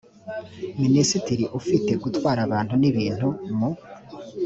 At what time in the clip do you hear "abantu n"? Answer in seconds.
2.47-2.83